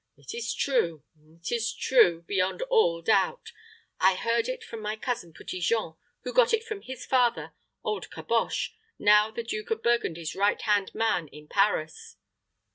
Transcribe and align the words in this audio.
It 0.17 0.33
is 0.33 0.55
true; 0.55 1.03
it 1.39 1.51
is 1.51 1.71
true, 1.71 2.23
beyond 2.23 2.63
all 2.71 3.03
doubt. 3.03 3.51
I 3.99 4.13
had 4.13 4.47
it 4.47 4.63
from 4.63 4.81
my 4.81 4.95
cousin 4.95 5.31
Petit 5.31 5.59
Jean, 5.59 5.93
who 6.21 6.33
got 6.33 6.55
it 6.55 6.63
from 6.63 6.81
his 6.81 7.05
father, 7.05 7.53
old 7.83 8.09
Caboche, 8.09 8.69
now 8.97 9.29
the 9.29 9.43
Duke 9.43 9.69
of 9.69 9.83
Burgundy's 9.83 10.33
right 10.33 10.59
hand 10.63 10.95
man 10.95 11.27
in 11.27 11.47
Paris." 11.47 12.17